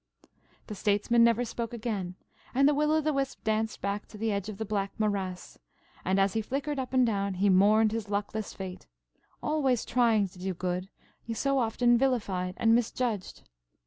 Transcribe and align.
The 0.65 0.73
Statesman 0.73 1.23
never 1.23 1.45
spoke 1.45 1.73
again, 1.73 2.15
and 2.55 2.67
the 2.67 2.73
Will 2.73 2.91
o'the 2.91 3.13
Wisp 3.13 3.43
danced 3.43 3.81
back 3.81 4.07
to 4.07 4.17
the 4.17 4.31
edge 4.31 4.49
of 4.49 4.57
the 4.57 4.65
black 4.65 4.91
morass; 4.99 5.59
and 6.03 6.19
as 6.19 6.33
he 6.33 6.41
flickered 6.41 6.79
up 6.79 6.91
and 6.91 7.05
down, 7.05 7.35
he 7.35 7.51
mourned 7.51 7.91
his 7.91 8.09
luckless 8.09 8.51
fate–always 8.51 9.85
trying 9.85 10.27
to 10.29 10.39
do 10.39 10.55
good–so 10.55 11.59
often 11.59 11.99
vilified 11.99 12.55
and 12.57 12.73
misjudged. 12.73 13.47